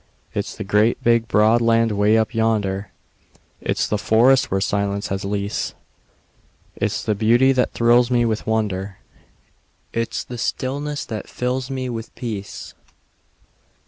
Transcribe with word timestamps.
It's 0.33 0.55
the 0.57 0.63
great, 0.63 1.03
big, 1.03 1.27
broad 1.27 1.61
land 1.61 1.91
'way 1.91 2.17
up 2.17 2.33
yonder, 2.33 2.89
It's 3.61 3.85
the 3.87 3.99
forests 3.99 4.49
where 4.49 4.59
silence 4.59 5.09
has 5.09 5.23
lease; 5.23 5.75
It's 6.75 7.03
the 7.03 7.13
beauty 7.13 7.51
that 7.51 7.69
thrills 7.73 8.09
me 8.09 8.25
with 8.25 8.47
wonder, 8.47 8.97
It's 9.93 10.23
the 10.23 10.39
stillness 10.39 11.05
that 11.05 11.29
fills 11.29 11.69
me 11.69 11.87
with 11.87 12.15
peace. 12.15 12.73